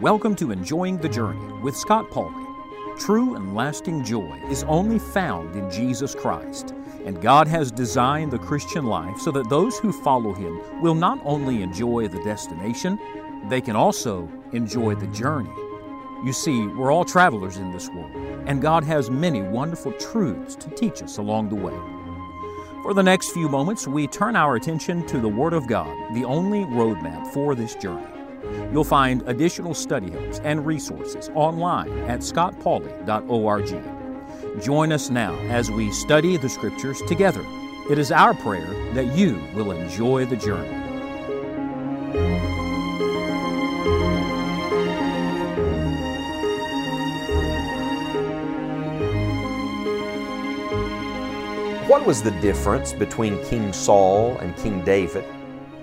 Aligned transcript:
Welcome 0.00 0.36
to 0.36 0.50
Enjoying 0.50 0.98
the 0.98 1.08
Journey 1.08 1.50
with 1.62 1.74
Scott 1.74 2.10
Pauley. 2.10 2.44
True 2.98 3.36
and 3.36 3.54
lasting 3.54 4.04
joy 4.04 4.38
is 4.50 4.64
only 4.64 4.98
found 4.98 5.56
in 5.56 5.70
Jesus 5.70 6.14
Christ, 6.14 6.74
and 7.06 7.22
God 7.22 7.48
has 7.48 7.72
designed 7.72 8.32
the 8.32 8.38
Christian 8.38 8.84
life 8.84 9.18
so 9.18 9.30
that 9.30 9.48
those 9.48 9.78
who 9.78 9.92
follow 9.92 10.34
Him 10.34 10.60
will 10.82 10.94
not 10.94 11.18
only 11.24 11.62
enjoy 11.62 12.08
the 12.08 12.22
destination, 12.22 12.98
they 13.48 13.62
can 13.62 13.76
also 13.76 14.28
enjoy 14.52 14.94
the 14.94 15.06
journey. 15.06 15.48
You 16.22 16.34
see, 16.34 16.66
we're 16.66 16.92
all 16.92 17.06
travelers 17.06 17.56
in 17.56 17.72
this 17.72 17.88
world, 17.88 18.14
and 18.46 18.60
God 18.60 18.84
has 18.84 19.10
many 19.10 19.40
wonderful 19.40 19.92
truths 19.92 20.54
to 20.56 20.68
teach 20.68 21.02
us 21.02 21.16
along 21.16 21.48
the 21.48 21.54
way. 21.54 22.01
For 22.82 22.94
the 22.94 23.02
next 23.02 23.30
few 23.30 23.48
moments, 23.48 23.86
we 23.86 24.08
turn 24.08 24.34
our 24.34 24.56
attention 24.56 25.06
to 25.06 25.20
the 25.20 25.28
Word 25.28 25.52
of 25.52 25.68
God, 25.68 26.12
the 26.14 26.24
only 26.24 26.64
roadmap 26.64 27.32
for 27.32 27.54
this 27.54 27.76
journey. 27.76 28.04
You'll 28.72 28.82
find 28.82 29.22
additional 29.28 29.72
study 29.72 30.10
helps 30.10 30.40
and 30.40 30.66
resources 30.66 31.30
online 31.36 31.96
at 32.00 32.20
scottpauley.org. 32.20 34.60
Join 34.60 34.90
us 34.90 35.10
now 35.10 35.38
as 35.42 35.70
we 35.70 35.92
study 35.92 36.36
the 36.36 36.48
Scriptures 36.48 37.00
together. 37.06 37.44
It 37.88 37.98
is 37.98 38.10
our 38.10 38.34
prayer 38.34 38.66
that 38.94 39.16
you 39.16 39.40
will 39.54 39.70
enjoy 39.70 40.26
the 40.26 40.36
journey. 40.36 40.82
What 51.92 52.06
was 52.06 52.22
the 52.22 52.30
difference 52.40 52.94
between 52.94 53.44
King 53.44 53.70
Saul 53.70 54.38
and 54.38 54.56
King 54.56 54.82
David? 54.82 55.26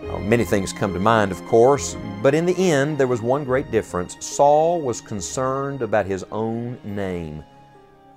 Well, 0.02 0.18
many 0.18 0.44
things 0.44 0.74
come 0.74 0.92
to 0.94 1.00
mind, 1.00 1.32
of 1.32 1.46
course, 1.46 1.96
but 2.24 2.34
in 2.34 2.48
the 2.48 2.72
end, 2.72 2.98
there 2.98 3.06
was 3.06 3.22
one 3.22 3.44
great 3.44 3.70
difference. 3.70 4.18
Saul 4.20 4.82
was 4.82 5.02
concerned 5.02 5.84
about 5.84 6.08
his 6.08 6.26
own 6.32 6.80
name, 6.84 7.44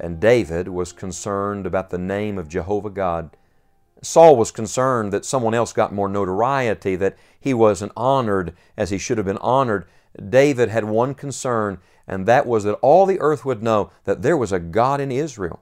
and 0.01 0.19
David 0.19 0.69
was 0.69 0.91
concerned 0.91 1.67
about 1.67 1.91
the 1.91 1.99
name 1.99 2.39
of 2.39 2.49
Jehovah 2.49 2.89
God. 2.89 3.37
Saul 4.01 4.37
was 4.37 4.51
concerned 4.51 5.13
that 5.13 5.27
someone 5.27 5.53
else 5.53 5.75
got 5.75 5.93
more 5.93 6.09
notoriety, 6.09 6.97
that 6.97 7.19
he 7.39 7.53
wasn't 7.53 7.93
honored 7.95 8.55
as 8.75 8.89
he 8.89 8.97
should 8.97 9.19
have 9.19 9.27
been 9.27 9.37
honored. 9.37 9.85
David 10.31 10.71
had 10.71 10.85
one 10.85 11.15
concern, 11.15 11.79
and 12.07 12.25
that 12.25 12.47
was 12.47 12.65
that 12.65 12.79
all 12.81 13.05
the 13.05 13.21
earth 13.21 13.45
would 13.45 13.63
know 13.63 13.91
that 14.05 14.23
there 14.23 14.39
was 14.39 14.51
a 14.51 14.59
God 14.59 14.99
in 14.99 15.13
Israel. 15.13 15.61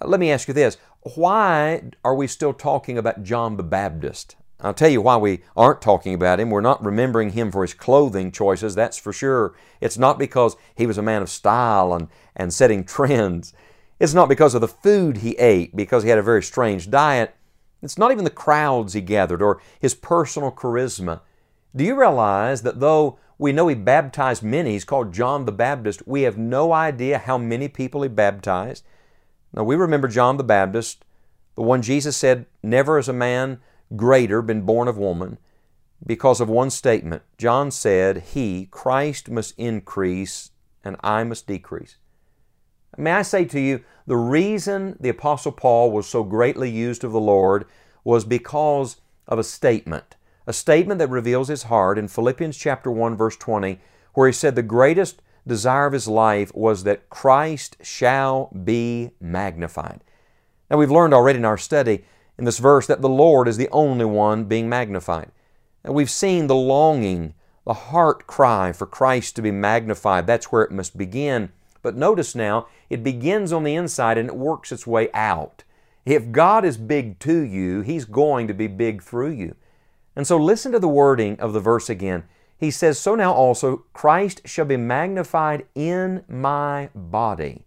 Uh, 0.00 0.06
let 0.06 0.20
me 0.20 0.30
ask 0.30 0.48
you 0.48 0.54
this 0.54 0.76
why 1.02 1.82
are 2.04 2.14
we 2.14 2.26
still 2.26 2.52
talking 2.52 2.96
about 2.96 3.22
John 3.22 3.56
the 3.56 3.62
Baptist? 3.62 4.36
I'll 4.60 4.72
tell 4.72 4.88
you 4.88 5.00
why 5.00 5.16
we 5.16 5.40
aren't 5.56 5.82
talking 5.82 6.14
about 6.14 6.38
him. 6.38 6.50
We're 6.50 6.60
not 6.60 6.84
remembering 6.84 7.30
him 7.30 7.50
for 7.50 7.62
his 7.62 7.74
clothing 7.74 8.30
choices, 8.30 8.76
that's 8.76 8.96
for 8.96 9.12
sure. 9.12 9.54
It's 9.80 9.98
not 9.98 10.18
because 10.18 10.56
he 10.76 10.86
was 10.86 10.98
a 10.98 11.02
man 11.02 11.20
of 11.20 11.28
style 11.28 11.92
and, 11.92 12.08
and 12.36 12.54
setting 12.54 12.84
trends. 12.84 13.52
It's 13.98 14.14
not 14.14 14.28
because 14.28 14.54
of 14.54 14.60
the 14.60 14.68
food 14.68 15.18
he 15.18 15.32
ate, 15.38 15.74
because 15.74 16.04
he 16.04 16.08
had 16.08 16.18
a 16.18 16.22
very 16.22 16.42
strange 16.42 16.90
diet. 16.90 17.34
It's 17.82 17.98
not 17.98 18.12
even 18.12 18.22
the 18.22 18.30
crowds 18.30 18.92
he 18.92 19.00
gathered 19.00 19.42
or 19.42 19.60
his 19.80 19.94
personal 19.94 20.52
charisma. 20.52 21.20
Do 21.74 21.82
you 21.82 21.98
realize 21.98 22.62
that 22.62 22.78
though 22.78 23.18
we 23.38 23.50
know 23.50 23.66
he 23.66 23.74
baptized 23.74 24.44
many, 24.44 24.72
he's 24.72 24.84
called 24.84 25.12
John 25.12 25.46
the 25.46 25.52
Baptist, 25.52 26.06
we 26.06 26.22
have 26.22 26.38
no 26.38 26.72
idea 26.72 27.18
how 27.18 27.38
many 27.38 27.66
people 27.66 28.02
he 28.02 28.08
baptized? 28.08 28.84
Now 29.54 29.64
we 29.64 29.76
remember 29.76 30.08
John 30.08 30.36
the 30.36 30.44
Baptist, 30.44 31.04
the 31.54 31.62
one 31.62 31.82
Jesus 31.82 32.16
said, 32.16 32.46
Never 32.62 32.96
has 32.96 33.08
a 33.08 33.12
man 33.12 33.60
greater 33.94 34.40
been 34.40 34.62
born 34.62 34.88
of 34.88 34.96
woman, 34.96 35.38
because 36.04 36.40
of 36.40 36.48
one 36.48 36.70
statement. 36.70 37.22
John 37.38 37.70
said, 37.70 38.24
He, 38.32 38.66
Christ, 38.70 39.30
must 39.30 39.58
increase 39.58 40.50
and 40.84 40.96
I 41.02 41.24
must 41.24 41.46
decrease. 41.46 41.96
May 42.96 43.12
I 43.12 43.22
say 43.22 43.44
to 43.46 43.60
you, 43.60 43.84
the 44.06 44.16
reason 44.16 44.96
the 45.00 45.08
Apostle 45.08 45.52
Paul 45.52 45.90
was 45.90 46.06
so 46.06 46.24
greatly 46.24 46.70
used 46.70 47.04
of 47.04 47.12
the 47.12 47.20
Lord 47.20 47.64
was 48.04 48.24
because 48.24 48.96
of 49.28 49.38
a 49.38 49.44
statement, 49.44 50.16
a 50.46 50.52
statement 50.52 50.98
that 50.98 51.08
reveals 51.08 51.48
his 51.48 51.64
heart 51.64 51.98
in 51.98 52.08
Philippians 52.08 52.56
chapter 52.56 52.90
1 52.90 53.16
verse 53.16 53.36
20, 53.36 53.80
where 54.14 54.26
he 54.26 54.32
said 54.32 54.56
the 54.56 54.62
greatest 54.62 55.22
desire 55.46 55.86
of 55.86 55.92
his 55.92 56.08
life 56.08 56.54
was 56.54 56.84
that 56.84 57.10
Christ 57.10 57.76
shall 57.82 58.50
be 58.64 59.10
magnified. 59.20 60.00
Now, 60.70 60.78
we've 60.78 60.90
learned 60.90 61.14
already 61.14 61.38
in 61.38 61.44
our 61.44 61.58
study 61.58 62.04
in 62.38 62.44
this 62.44 62.58
verse 62.58 62.86
that 62.86 63.02
the 63.02 63.08
Lord 63.08 63.48
is 63.48 63.56
the 63.56 63.68
only 63.70 64.04
one 64.04 64.44
being 64.44 64.68
magnified. 64.68 65.30
And 65.84 65.94
we've 65.94 66.10
seen 66.10 66.46
the 66.46 66.54
longing, 66.54 67.34
the 67.64 67.74
heart 67.74 68.26
cry 68.26 68.72
for 68.72 68.86
Christ 68.86 69.36
to 69.36 69.42
be 69.42 69.50
magnified. 69.50 70.26
That's 70.26 70.50
where 70.50 70.62
it 70.62 70.70
must 70.70 70.96
begin. 70.96 71.50
But 71.82 71.96
notice 71.96 72.34
now, 72.34 72.68
it 72.88 73.02
begins 73.02 73.52
on 73.52 73.64
the 73.64 73.74
inside 73.74 74.16
and 74.16 74.28
it 74.28 74.36
works 74.36 74.72
its 74.72 74.86
way 74.86 75.10
out. 75.12 75.64
If 76.04 76.32
God 76.32 76.64
is 76.64 76.76
big 76.76 77.18
to 77.20 77.40
you, 77.40 77.82
He's 77.82 78.04
going 78.04 78.48
to 78.48 78.54
be 78.54 78.66
big 78.66 79.02
through 79.02 79.32
you. 79.32 79.56
And 80.14 80.26
so 80.26 80.36
listen 80.36 80.72
to 80.72 80.78
the 80.78 80.88
wording 80.88 81.38
of 81.40 81.52
the 81.52 81.60
verse 81.60 81.88
again. 81.88 82.24
He 82.62 82.70
says, 82.70 82.96
So 82.96 83.16
now 83.16 83.32
also 83.32 83.78
Christ 83.92 84.42
shall 84.44 84.66
be 84.66 84.76
magnified 84.76 85.66
in 85.74 86.22
my 86.28 86.90
body, 86.94 87.64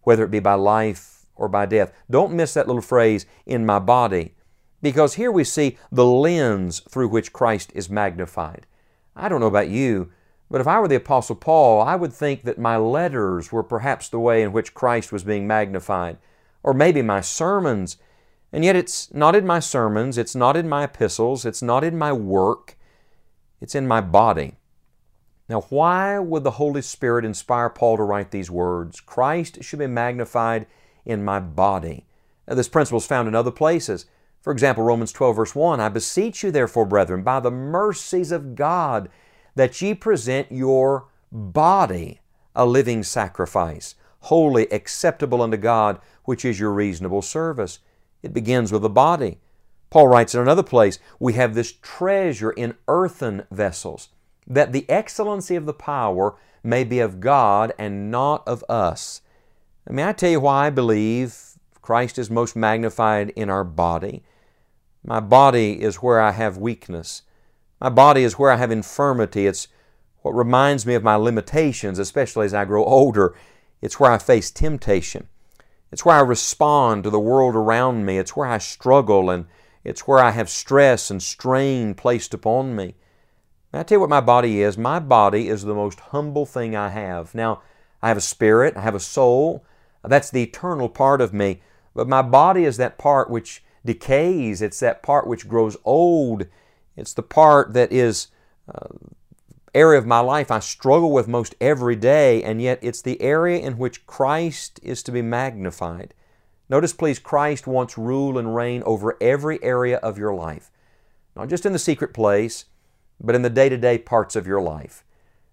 whether 0.00 0.24
it 0.24 0.30
be 0.30 0.40
by 0.40 0.54
life 0.54 1.26
or 1.36 1.46
by 1.46 1.66
death. 1.66 1.92
Don't 2.10 2.32
miss 2.32 2.54
that 2.54 2.66
little 2.66 2.80
phrase, 2.80 3.26
in 3.44 3.66
my 3.66 3.78
body, 3.78 4.32
because 4.80 5.16
here 5.16 5.30
we 5.30 5.44
see 5.44 5.76
the 5.92 6.06
lens 6.06 6.80
through 6.88 7.08
which 7.08 7.34
Christ 7.34 7.70
is 7.74 7.90
magnified. 7.90 8.66
I 9.14 9.28
don't 9.28 9.40
know 9.40 9.46
about 9.46 9.68
you, 9.68 10.10
but 10.50 10.62
if 10.62 10.66
I 10.66 10.80
were 10.80 10.88
the 10.88 10.94
Apostle 10.94 11.36
Paul, 11.36 11.82
I 11.82 11.96
would 11.96 12.14
think 12.14 12.44
that 12.44 12.58
my 12.58 12.78
letters 12.78 13.52
were 13.52 13.62
perhaps 13.62 14.08
the 14.08 14.20
way 14.20 14.42
in 14.42 14.54
which 14.54 14.72
Christ 14.72 15.12
was 15.12 15.22
being 15.22 15.46
magnified, 15.46 16.16
or 16.62 16.72
maybe 16.72 17.02
my 17.02 17.20
sermons. 17.20 17.98
And 18.54 18.64
yet 18.64 18.74
it's 18.74 19.12
not 19.12 19.36
in 19.36 19.46
my 19.46 19.60
sermons, 19.60 20.16
it's 20.16 20.34
not 20.34 20.56
in 20.56 20.66
my 20.66 20.84
epistles, 20.84 21.44
it's 21.44 21.60
not 21.60 21.84
in 21.84 21.98
my 21.98 22.14
work. 22.14 22.78
It's 23.60 23.74
in 23.74 23.86
my 23.86 24.00
body. 24.00 24.56
Now, 25.48 25.62
why 25.62 26.18
would 26.18 26.44
the 26.44 26.52
Holy 26.52 26.82
Spirit 26.82 27.24
inspire 27.24 27.68
Paul 27.68 27.96
to 27.96 28.04
write 28.04 28.30
these 28.30 28.50
words? 28.50 29.00
Christ 29.00 29.62
should 29.62 29.80
be 29.80 29.86
magnified 29.86 30.66
in 31.04 31.24
my 31.24 31.40
body. 31.40 32.06
Now, 32.46 32.54
this 32.54 32.68
principle 32.68 32.98
is 32.98 33.06
found 33.06 33.28
in 33.28 33.34
other 33.34 33.50
places. 33.50 34.06
For 34.40 34.52
example, 34.52 34.84
Romans 34.84 35.12
12, 35.12 35.36
verse 35.36 35.54
1 35.54 35.80
I 35.80 35.88
beseech 35.88 36.42
you, 36.42 36.50
therefore, 36.50 36.86
brethren, 36.86 37.22
by 37.22 37.40
the 37.40 37.50
mercies 37.50 38.32
of 38.32 38.54
God, 38.54 39.08
that 39.54 39.82
ye 39.82 39.92
present 39.94 40.50
your 40.50 41.08
body 41.32 42.20
a 42.54 42.64
living 42.64 43.02
sacrifice, 43.02 43.94
holy, 44.20 44.70
acceptable 44.72 45.42
unto 45.42 45.56
God, 45.56 46.00
which 46.24 46.44
is 46.44 46.60
your 46.60 46.72
reasonable 46.72 47.22
service. 47.22 47.80
It 48.22 48.32
begins 48.32 48.72
with 48.72 48.82
the 48.82 48.88
body. 48.88 49.38
Paul 49.90 50.06
writes 50.08 50.34
in 50.34 50.40
another 50.40 50.62
place, 50.62 50.98
we 51.18 51.32
have 51.34 51.54
this 51.54 51.72
treasure 51.72 52.52
in 52.52 52.76
earthen 52.86 53.44
vessels, 53.50 54.08
that 54.46 54.72
the 54.72 54.88
excellency 54.88 55.56
of 55.56 55.66
the 55.66 55.72
power 55.74 56.36
may 56.62 56.84
be 56.84 57.00
of 57.00 57.20
God 57.20 57.72
and 57.78 58.10
not 58.10 58.46
of 58.46 58.64
us. 58.68 59.22
May 59.88 60.08
I 60.08 60.12
tell 60.12 60.30
you 60.30 60.40
why 60.40 60.66
I 60.66 60.70
believe 60.70 61.36
Christ 61.82 62.18
is 62.18 62.30
most 62.30 62.54
magnified 62.54 63.30
in 63.30 63.50
our 63.50 63.64
body? 63.64 64.22
My 65.04 65.18
body 65.18 65.80
is 65.82 65.96
where 65.96 66.20
I 66.20 66.32
have 66.32 66.56
weakness. 66.56 67.22
My 67.80 67.88
body 67.88 68.22
is 68.22 68.38
where 68.38 68.50
I 68.50 68.56
have 68.56 68.70
infirmity. 68.70 69.46
It's 69.46 69.68
what 70.22 70.32
reminds 70.32 70.86
me 70.86 70.94
of 70.94 71.02
my 71.02 71.16
limitations, 71.16 71.98
especially 71.98 72.46
as 72.46 72.54
I 72.54 72.66
grow 72.66 72.84
older. 72.84 73.34
It's 73.80 73.98
where 73.98 74.12
I 74.12 74.18
face 74.18 74.50
temptation. 74.50 75.26
It's 75.90 76.04
where 76.04 76.16
I 76.16 76.20
respond 76.20 77.04
to 77.04 77.10
the 77.10 77.18
world 77.18 77.56
around 77.56 78.04
me. 78.04 78.18
It's 78.18 78.36
where 78.36 78.46
I 78.46 78.58
struggle 78.58 79.30
and 79.30 79.46
it's 79.84 80.06
where 80.06 80.18
I 80.18 80.30
have 80.30 80.50
stress 80.50 81.10
and 81.10 81.22
strain 81.22 81.94
placed 81.94 82.34
upon 82.34 82.76
me. 82.76 82.94
I 83.72 83.82
tell 83.82 83.96
you 83.96 84.00
what 84.00 84.10
my 84.10 84.20
body 84.20 84.62
is. 84.62 84.76
My 84.76 84.98
body 84.98 85.48
is 85.48 85.62
the 85.62 85.74
most 85.74 86.00
humble 86.00 86.44
thing 86.44 86.74
I 86.74 86.88
have. 86.88 87.34
Now, 87.34 87.62
I 88.02 88.08
have 88.08 88.16
a 88.16 88.22
spirit, 88.22 88.76
I 88.76 88.80
have 88.80 88.94
a 88.94 89.00
soul. 89.00 89.64
That's 90.02 90.30
the 90.30 90.42
eternal 90.42 90.88
part 90.88 91.20
of 91.20 91.32
me. 91.32 91.62
But 91.94 92.08
my 92.08 92.22
body 92.22 92.64
is 92.64 92.78
that 92.78 92.98
part 92.98 93.30
which 93.30 93.62
decays. 93.84 94.62
It's 94.62 94.80
that 94.80 95.02
part 95.02 95.26
which 95.26 95.48
grows 95.48 95.76
old. 95.84 96.46
It's 96.96 97.14
the 97.14 97.22
part 97.22 97.72
that 97.74 97.92
is 97.92 98.28
uh, 98.72 98.88
area 99.74 99.98
of 99.98 100.06
my 100.06 100.20
life 100.20 100.50
I 100.50 100.58
struggle 100.58 101.12
with 101.12 101.28
most 101.28 101.54
every 101.60 101.96
day, 101.96 102.42
and 102.42 102.60
yet 102.60 102.78
it's 102.82 103.02
the 103.02 103.20
area 103.20 103.58
in 103.60 103.78
which 103.78 104.06
Christ 104.06 104.80
is 104.82 105.02
to 105.04 105.12
be 105.12 105.22
magnified. 105.22 106.14
Notice, 106.70 106.92
please, 106.92 107.18
Christ 107.18 107.66
wants 107.66 107.98
rule 107.98 108.38
and 108.38 108.54
reign 108.54 108.84
over 108.86 109.18
every 109.20 109.62
area 109.62 109.98
of 109.98 110.16
your 110.16 110.32
life. 110.32 110.70
Not 111.34 111.48
just 111.48 111.66
in 111.66 111.72
the 111.72 111.80
secret 111.80 112.14
place, 112.14 112.66
but 113.20 113.34
in 113.34 113.42
the 113.42 113.50
day 113.50 113.68
to 113.68 113.76
day 113.76 113.98
parts 113.98 114.36
of 114.36 114.46
your 114.46 114.62
life. 114.62 115.04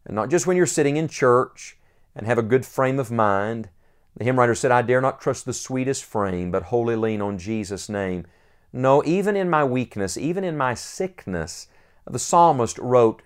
And 0.05 0.15
not 0.15 0.29
just 0.29 0.45
when 0.45 0.55
you're 0.55 0.67
sitting 0.67 0.95
in 0.95 1.07
church 1.07 1.77
and 2.15 2.27
have 2.27 2.37
a 2.37 2.43
good 2.43 2.65
frame 2.65 2.99
of 2.99 3.11
mind. 3.11 3.69
The 4.15 4.25
hymn 4.25 4.39
writer 4.39 4.55
said, 4.55 4.71
I 4.71 4.81
dare 4.83 5.01
not 5.01 5.19
trust 5.19 5.45
the 5.45 5.53
sweetest 5.53 6.05
frame, 6.05 6.51
but 6.51 6.63
wholly 6.63 6.95
lean 6.95 7.21
on 7.21 7.37
Jesus' 7.37 7.89
name. 7.89 8.25
No, 8.71 9.03
even 9.03 9.35
in 9.35 9.49
my 9.49 9.63
weakness, 9.63 10.17
even 10.17 10.43
in 10.43 10.57
my 10.57 10.73
sickness, 10.73 11.67
the 12.05 12.19
psalmist 12.19 12.77
wrote 12.77 13.21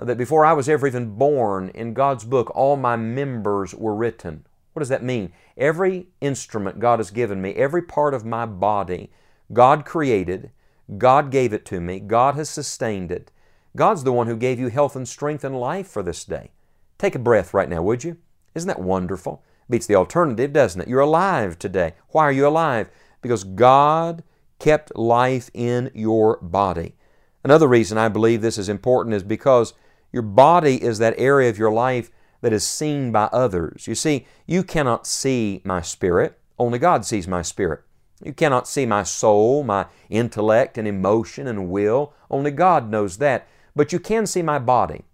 that 0.00 0.18
before 0.18 0.44
I 0.44 0.52
was 0.52 0.68
ever 0.68 0.86
even 0.86 1.16
born, 1.16 1.70
in 1.70 1.94
God's 1.94 2.24
book, 2.24 2.50
all 2.54 2.76
my 2.76 2.96
members 2.96 3.74
were 3.74 3.94
written. 3.94 4.45
What 4.76 4.80
does 4.80 4.90
that 4.90 5.02
mean? 5.02 5.32
Every 5.56 6.08
instrument 6.20 6.80
God 6.80 6.98
has 6.98 7.10
given 7.10 7.40
me, 7.40 7.54
every 7.54 7.80
part 7.80 8.12
of 8.12 8.26
my 8.26 8.44
body, 8.44 9.10
God 9.50 9.86
created, 9.86 10.50
God 10.98 11.30
gave 11.30 11.54
it 11.54 11.64
to 11.64 11.80
me, 11.80 11.98
God 11.98 12.34
has 12.34 12.50
sustained 12.50 13.10
it. 13.10 13.30
God's 13.74 14.04
the 14.04 14.12
one 14.12 14.26
who 14.26 14.36
gave 14.36 14.60
you 14.60 14.68
health 14.68 14.94
and 14.94 15.08
strength 15.08 15.44
and 15.44 15.58
life 15.58 15.86
for 15.86 16.02
this 16.02 16.26
day. 16.26 16.50
Take 16.98 17.14
a 17.14 17.18
breath 17.18 17.54
right 17.54 17.70
now, 17.70 17.80
would 17.80 18.04
you? 18.04 18.18
Isn't 18.54 18.68
that 18.68 18.78
wonderful? 18.78 19.42
Beats 19.70 19.86
the 19.86 19.94
alternative, 19.94 20.52
doesn't 20.52 20.82
it? 20.82 20.88
You're 20.88 21.00
alive 21.00 21.58
today. 21.58 21.94
Why 22.10 22.24
are 22.24 22.32
you 22.32 22.46
alive? 22.46 22.90
Because 23.22 23.44
God 23.44 24.24
kept 24.58 24.94
life 24.94 25.48
in 25.54 25.90
your 25.94 26.36
body. 26.42 26.96
Another 27.42 27.66
reason 27.66 27.96
I 27.96 28.10
believe 28.10 28.42
this 28.42 28.58
is 28.58 28.68
important 28.68 29.14
is 29.14 29.22
because 29.22 29.72
your 30.12 30.20
body 30.20 30.82
is 30.82 30.98
that 30.98 31.14
area 31.16 31.48
of 31.48 31.56
your 31.56 31.72
life 31.72 32.10
that 32.40 32.52
is 32.52 32.66
seen 32.66 33.12
by 33.12 33.24
others. 33.32 33.86
You 33.86 33.94
see, 33.94 34.26
you 34.46 34.62
cannot 34.62 35.06
see 35.06 35.60
my 35.64 35.80
spirit, 35.80 36.38
only 36.58 36.78
God 36.78 37.04
sees 37.04 37.28
my 37.28 37.42
spirit. 37.42 37.82
You 38.24 38.32
cannot 38.32 38.66
see 38.66 38.86
my 38.86 39.02
soul, 39.02 39.62
my 39.62 39.86
intellect 40.08 40.78
and 40.78 40.88
emotion 40.88 41.46
and 41.46 41.68
will, 41.68 42.14
only 42.30 42.50
God 42.50 42.90
knows 42.90 43.18
that. 43.18 43.46
But 43.74 43.92
you 43.92 44.00
can 44.00 44.26
see 44.26 44.42
my 44.42 44.58
body. 44.58 45.04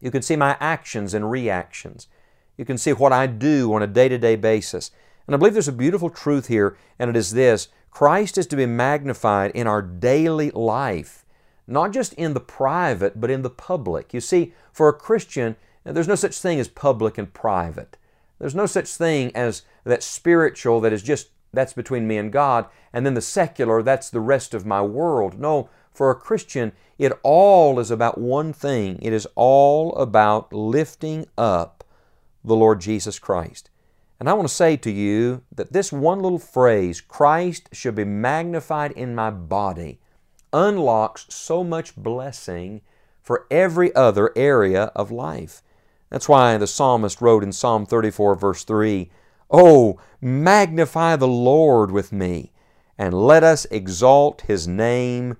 You 0.00 0.10
can 0.10 0.22
see 0.22 0.36
my 0.36 0.56
actions 0.58 1.14
and 1.14 1.30
reactions. 1.30 2.08
You 2.56 2.64
can 2.64 2.76
see 2.76 2.92
what 2.92 3.12
I 3.12 3.26
do 3.26 3.72
on 3.72 3.82
a 3.82 3.86
day 3.86 4.08
to 4.08 4.18
day 4.18 4.36
basis. 4.36 4.90
And 5.26 5.34
I 5.34 5.38
believe 5.38 5.54
there's 5.54 5.68
a 5.68 5.72
beautiful 5.72 6.10
truth 6.10 6.48
here, 6.48 6.76
and 6.98 7.08
it 7.08 7.16
is 7.16 7.32
this 7.32 7.68
Christ 7.90 8.36
is 8.36 8.46
to 8.48 8.56
be 8.56 8.66
magnified 8.66 9.52
in 9.52 9.66
our 9.66 9.80
daily 9.80 10.50
life, 10.50 11.24
not 11.66 11.92
just 11.92 12.12
in 12.14 12.34
the 12.34 12.40
private, 12.40 13.20
but 13.20 13.30
in 13.30 13.42
the 13.42 13.50
public. 13.50 14.12
You 14.12 14.20
see, 14.20 14.52
for 14.72 14.88
a 14.88 14.92
Christian, 14.92 15.56
there's 15.84 16.08
no 16.08 16.14
such 16.14 16.38
thing 16.38 16.58
as 16.58 16.68
public 16.68 17.18
and 17.18 17.32
private. 17.32 17.96
There's 18.38 18.54
no 18.54 18.66
such 18.66 18.88
thing 18.88 19.34
as 19.34 19.62
that 19.84 20.02
spiritual 20.02 20.80
that 20.80 20.92
is 20.92 21.02
just 21.02 21.28
that's 21.52 21.72
between 21.72 22.06
me 22.06 22.18
and 22.18 22.32
God, 22.32 22.66
and 22.92 23.06
then 23.06 23.14
the 23.14 23.20
secular, 23.20 23.82
that's 23.82 24.10
the 24.10 24.20
rest 24.20 24.54
of 24.54 24.66
my 24.66 24.82
world. 24.82 25.38
No, 25.38 25.70
for 25.92 26.10
a 26.10 26.16
Christian, 26.16 26.72
it 26.98 27.12
all 27.22 27.78
is 27.78 27.90
about 27.90 28.18
one 28.18 28.52
thing. 28.52 28.98
It 29.00 29.12
is 29.12 29.28
all 29.36 29.94
about 29.94 30.52
lifting 30.52 31.26
up 31.38 31.84
the 32.44 32.56
Lord 32.56 32.80
Jesus 32.80 33.18
Christ. 33.18 33.70
And 34.20 34.28
I 34.28 34.32
want 34.32 34.48
to 34.48 34.54
say 34.54 34.76
to 34.76 34.90
you 34.90 35.42
that 35.54 35.72
this 35.72 35.92
one 35.92 36.20
little 36.20 36.38
phrase, 36.38 37.00
Christ 37.00 37.68
should 37.72 37.94
be 37.94 38.04
magnified 38.04 38.92
in 38.92 39.14
my 39.14 39.30
body, 39.30 39.98
unlocks 40.52 41.26
so 41.28 41.64
much 41.64 41.96
blessing 41.96 42.80
for 43.20 43.46
every 43.50 43.94
other 43.94 44.32
area 44.36 44.84
of 44.94 45.10
life. 45.10 45.62
That's 46.14 46.28
why 46.28 46.58
the 46.58 46.68
psalmist 46.68 47.20
wrote 47.20 47.42
in 47.42 47.50
Psalm 47.50 47.86
34, 47.86 48.36
verse 48.36 48.62
3 48.62 49.10
Oh, 49.50 49.98
magnify 50.20 51.16
the 51.16 51.26
Lord 51.26 51.90
with 51.90 52.12
me, 52.12 52.52
and 52.96 53.12
let 53.12 53.42
us 53.42 53.64
exalt 53.64 54.42
His 54.42 54.68
name 54.68 55.36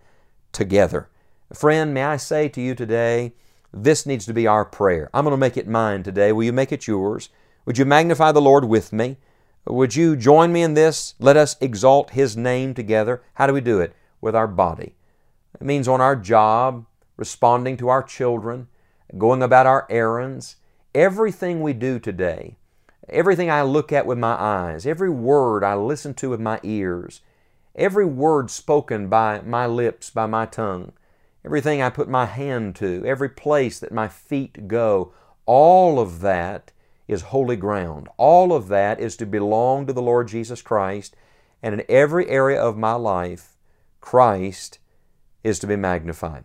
together. 0.50 1.08
Friend, 1.52 1.94
may 1.94 2.02
I 2.02 2.16
say 2.16 2.48
to 2.48 2.60
you 2.60 2.74
today, 2.74 3.34
this 3.72 4.04
needs 4.04 4.26
to 4.26 4.34
be 4.34 4.48
our 4.48 4.64
prayer. 4.64 5.08
I'm 5.14 5.22
going 5.24 5.30
to 5.30 5.36
make 5.36 5.56
it 5.56 5.68
mine 5.68 6.02
today. 6.02 6.32
Will 6.32 6.42
you 6.42 6.52
make 6.52 6.72
it 6.72 6.88
yours? 6.88 7.28
Would 7.66 7.78
you 7.78 7.84
magnify 7.84 8.32
the 8.32 8.42
Lord 8.42 8.64
with 8.64 8.92
me? 8.92 9.18
Would 9.66 9.94
you 9.94 10.16
join 10.16 10.52
me 10.52 10.62
in 10.62 10.74
this? 10.74 11.14
Let 11.20 11.36
us 11.36 11.56
exalt 11.60 12.10
His 12.10 12.36
name 12.36 12.74
together. 12.74 13.22
How 13.34 13.46
do 13.46 13.52
we 13.52 13.60
do 13.60 13.78
it? 13.78 13.94
With 14.20 14.34
our 14.34 14.48
body. 14.48 14.96
It 15.54 15.64
means 15.64 15.86
on 15.86 16.00
our 16.00 16.16
job, 16.16 16.84
responding 17.16 17.76
to 17.76 17.90
our 17.90 18.02
children, 18.02 18.66
going 19.16 19.40
about 19.40 19.66
our 19.66 19.86
errands, 19.88 20.56
Everything 20.94 21.60
we 21.60 21.72
do 21.72 21.98
today, 21.98 22.56
everything 23.08 23.50
I 23.50 23.62
look 23.62 23.92
at 23.92 24.06
with 24.06 24.16
my 24.16 24.40
eyes, 24.40 24.86
every 24.86 25.10
word 25.10 25.64
I 25.64 25.74
listen 25.74 26.14
to 26.14 26.30
with 26.30 26.40
my 26.40 26.60
ears, 26.62 27.20
every 27.74 28.04
word 28.04 28.48
spoken 28.50 29.08
by 29.08 29.40
my 29.40 29.66
lips, 29.66 30.10
by 30.10 30.26
my 30.26 30.46
tongue, 30.46 30.92
everything 31.44 31.82
I 31.82 31.90
put 31.90 32.08
my 32.08 32.26
hand 32.26 32.76
to, 32.76 33.04
every 33.04 33.28
place 33.28 33.80
that 33.80 33.92
my 33.92 34.06
feet 34.06 34.68
go, 34.68 35.12
all 35.46 35.98
of 35.98 36.20
that 36.20 36.70
is 37.08 37.22
holy 37.22 37.56
ground. 37.56 38.08
All 38.16 38.52
of 38.52 38.68
that 38.68 39.00
is 39.00 39.16
to 39.16 39.26
belong 39.26 39.86
to 39.86 39.92
the 39.92 40.00
Lord 40.00 40.28
Jesus 40.28 40.62
Christ, 40.62 41.16
and 41.60 41.74
in 41.74 41.84
every 41.88 42.28
area 42.28 42.60
of 42.60 42.78
my 42.78 42.94
life, 42.94 43.56
Christ 44.00 44.78
is 45.42 45.58
to 45.58 45.66
be 45.66 45.76
magnified. 45.76 46.44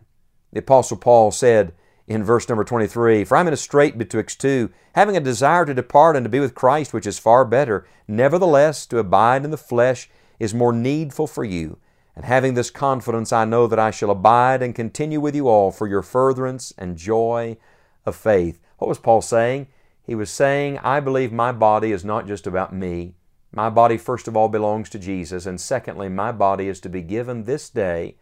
The 0.51 0.59
Apostle 0.59 0.97
Paul 0.97 1.31
said, 1.31 1.73
in 2.09 2.23
verse 2.23 2.49
number 2.49 2.63
23 2.63 3.23
For 3.23 3.37
I'm 3.37 3.47
in 3.47 3.53
a 3.53 3.57
strait 3.57 3.97
betwixt 3.97 4.41
two, 4.41 4.71
having 4.93 5.15
a 5.15 5.21
desire 5.21 5.65
to 5.65 5.73
depart 5.73 6.15
and 6.15 6.25
to 6.25 6.29
be 6.29 6.39
with 6.39 6.55
Christ, 6.55 6.91
which 6.91 7.05
is 7.05 7.19
far 7.19 7.45
better. 7.45 7.87
Nevertheless, 8.07 8.85
to 8.87 8.97
abide 8.97 9.45
in 9.45 9.51
the 9.51 9.57
flesh 9.57 10.09
is 10.39 10.53
more 10.53 10.73
needful 10.73 11.27
for 11.27 11.43
you. 11.43 11.77
And 12.15 12.25
having 12.25 12.55
this 12.55 12.71
confidence, 12.71 13.31
I 13.31 13.45
know 13.45 13.67
that 13.67 13.79
I 13.79 13.91
shall 13.91 14.09
abide 14.09 14.61
and 14.61 14.75
continue 14.75 15.21
with 15.21 15.35
you 15.35 15.47
all 15.47 15.71
for 15.71 15.87
your 15.87 16.01
furtherance 16.01 16.73
and 16.77 16.97
joy 16.97 17.57
of 18.05 18.15
faith. 18.15 18.59
What 18.79 18.87
was 18.87 18.99
Paul 18.99 19.21
saying? 19.21 19.67
He 20.03 20.15
was 20.15 20.31
saying, 20.31 20.79
I 20.79 20.99
believe 20.99 21.31
my 21.31 21.51
body 21.51 21.91
is 21.91 22.03
not 22.03 22.27
just 22.27 22.47
about 22.47 22.73
me. 22.73 23.13
My 23.53 23.69
body, 23.69 23.97
first 23.97 24.27
of 24.27 24.35
all, 24.35 24.49
belongs 24.49 24.89
to 24.89 24.99
Jesus. 24.99 25.45
And 25.45 25.61
secondly, 25.61 26.09
my 26.09 26.31
body 26.31 26.67
is 26.67 26.79
to 26.81 26.89
be 26.89 27.01
given 27.01 27.43
this 27.43 27.69
day 27.69 28.15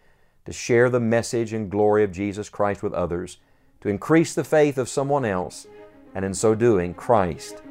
to 0.46 0.52
share 0.52 0.90
the 0.90 1.00
message 1.00 1.54
and 1.54 1.72
glory 1.72 2.04
of 2.04 2.12
Jesus 2.12 2.50
Christ 2.50 2.84
with 2.84 2.94
others 2.94 3.38
to 3.82 3.90
increase 3.90 4.34
the 4.34 4.44
faith 4.44 4.78
of 4.78 4.90
someone 4.90 5.26
else, 5.26 5.68
and 6.16 6.26
in 6.26 6.34
so 6.34 6.56
doing, 6.56 6.94
Christ 6.94 7.62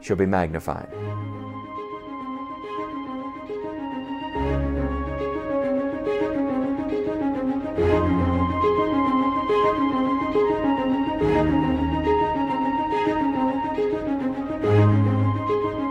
shall 0.00 0.16
be 0.16 0.26
magnified. 0.26 0.88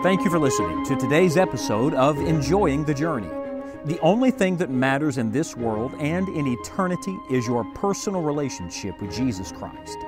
Thank 0.02 0.24
you 0.24 0.30
for 0.30 0.38
listening 0.38 0.84
to 0.84 0.96
today's 0.96 1.36
episode 1.36 1.94
of 1.94 2.18
Enjoying 2.18 2.84
the 2.84 2.92
Journey. 2.92 3.41
The 3.84 3.98
only 3.98 4.30
thing 4.30 4.58
that 4.58 4.70
matters 4.70 5.18
in 5.18 5.32
this 5.32 5.56
world 5.56 5.92
and 5.98 6.28
in 6.28 6.46
eternity 6.46 7.18
is 7.28 7.48
your 7.48 7.64
personal 7.74 8.22
relationship 8.22 9.00
with 9.02 9.12
Jesus 9.12 9.50
Christ. 9.50 9.98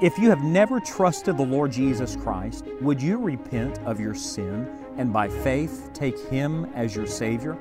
If 0.00 0.16
you 0.18 0.30
have 0.30 0.44
never 0.44 0.78
trusted 0.78 1.36
the 1.36 1.42
Lord 1.42 1.72
Jesus 1.72 2.14
Christ, 2.14 2.64
would 2.80 3.02
you 3.02 3.18
repent 3.18 3.80
of 3.80 3.98
your 3.98 4.14
sin 4.14 4.68
and 4.98 5.12
by 5.12 5.28
faith 5.28 5.90
take 5.92 6.16
Him 6.28 6.66
as 6.76 6.94
your 6.94 7.08
Savior? 7.08 7.56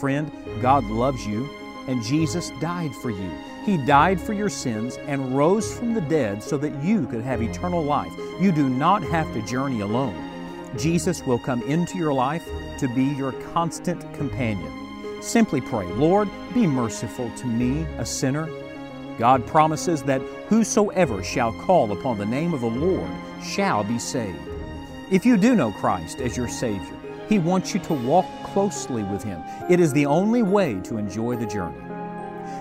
Friend, 0.00 0.32
God 0.60 0.82
loves 0.86 1.24
you 1.24 1.48
and 1.86 2.02
Jesus 2.02 2.50
died 2.60 2.90
for 2.96 3.10
you. 3.10 3.30
He 3.64 3.76
died 3.86 4.20
for 4.20 4.32
your 4.32 4.48
sins 4.48 4.96
and 5.06 5.36
rose 5.36 5.78
from 5.78 5.94
the 5.94 6.00
dead 6.00 6.42
so 6.42 6.58
that 6.58 6.82
you 6.82 7.06
could 7.06 7.22
have 7.22 7.40
eternal 7.40 7.84
life. 7.84 8.12
You 8.40 8.50
do 8.50 8.68
not 8.68 9.04
have 9.04 9.32
to 9.34 9.42
journey 9.42 9.82
alone. 9.82 10.24
Jesus 10.76 11.22
will 11.22 11.38
come 11.38 11.62
into 11.62 11.98
your 11.98 12.12
life 12.12 12.44
to 12.78 12.88
be 12.88 13.04
your 13.04 13.30
constant 13.52 14.12
companion. 14.14 14.87
Simply 15.20 15.60
pray, 15.60 15.86
Lord, 15.86 16.28
be 16.54 16.66
merciful 16.66 17.30
to 17.36 17.46
me, 17.46 17.82
a 17.98 18.06
sinner. 18.06 18.48
God 19.18 19.44
promises 19.46 20.02
that 20.04 20.22
whosoever 20.48 21.24
shall 21.24 21.52
call 21.52 21.92
upon 21.92 22.18
the 22.18 22.26
name 22.26 22.54
of 22.54 22.60
the 22.60 22.68
Lord 22.68 23.10
shall 23.42 23.82
be 23.82 23.98
saved. 23.98 24.38
If 25.10 25.26
you 25.26 25.36
do 25.36 25.56
know 25.56 25.72
Christ 25.72 26.20
as 26.20 26.36
your 26.36 26.48
Savior, 26.48 26.94
He 27.28 27.38
wants 27.38 27.74
you 27.74 27.80
to 27.80 27.94
walk 27.94 28.26
closely 28.44 29.02
with 29.02 29.24
Him. 29.24 29.42
It 29.68 29.80
is 29.80 29.92
the 29.92 30.06
only 30.06 30.42
way 30.42 30.80
to 30.84 30.98
enjoy 30.98 31.36
the 31.36 31.46
journey. 31.46 31.87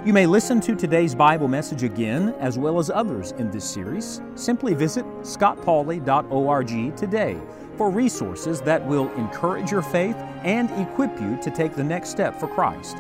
You 0.08 0.14
may 0.14 0.26
listen 0.26 0.62
to 0.62 0.74
today's 0.74 1.14
Bible 1.14 1.50
message 1.50 1.84
again, 1.84 2.34
as 2.40 2.58
well 2.58 2.80
as 2.80 2.90
others 2.90 3.34
in 3.34 3.52
this 3.52 3.70
series. 3.70 4.22
Simply 4.36 4.74
visit 4.74 5.04
scottpauley.org 5.24 6.96
today 6.96 7.38
for 7.76 7.90
resources 7.90 8.62
that 8.62 8.88
will 8.88 9.12
encourage 9.16 9.70
your 9.70 9.82
faith 9.82 10.16
and 10.46 10.72
equip 10.80 11.20
you 11.20 11.38
to 11.42 11.52
take 11.52 11.76
the 11.76 11.84
next 11.84 12.08
step 12.08 12.40
for 12.40 12.48
Christ. 12.48 12.96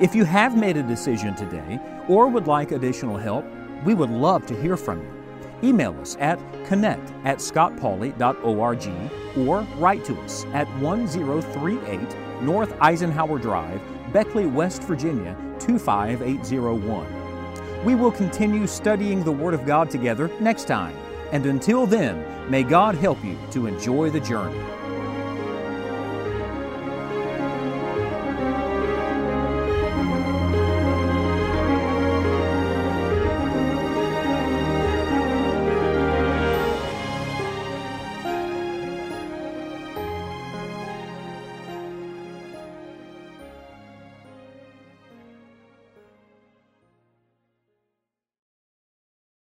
If 0.00 0.14
you 0.14 0.24
have 0.24 0.56
made 0.56 0.76
a 0.76 0.84
decision 0.84 1.34
today 1.34 1.80
or 2.06 2.28
would 2.28 2.46
like 2.46 2.70
additional 2.70 3.16
help, 3.16 3.44
we 3.84 3.94
would 3.94 4.10
love 4.10 4.46
to 4.46 4.54
hear 4.54 4.76
from 4.76 5.02
you. 5.02 5.15
Email 5.62 5.98
us 6.00 6.16
at 6.20 6.38
connect 6.66 7.12
at 7.24 7.38
scottpauley.org 7.38 9.46
or 9.46 9.60
write 9.78 10.04
to 10.04 10.20
us 10.20 10.44
at 10.52 10.68
1038 10.80 12.42
North 12.42 12.76
Eisenhower 12.80 13.38
Drive, 13.38 13.80
Beckley, 14.12 14.46
West 14.46 14.82
Virginia 14.82 15.36
25801. 15.58 17.84
We 17.84 17.94
will 17.94 18.12
continue 18.12 18.66
studying 18.66 19.22
the 19.22 19.32
Word 19.32 19.54
of 19.54 19.64
God 19.64 19.90
together 19.90 20.30
next 20.40 20.64
time. 20.64 20.96
And 21.32 21.46
until 21.46 21.86
then, 21.86 22.50
may 22.50 22.62
God 22.62 22.94
help 22.94 23.22
you 23.24 23.38
to 23.52 23.66
enjoy 23.66 24.10
the 24.10 24.20
journey. 24.20 24.60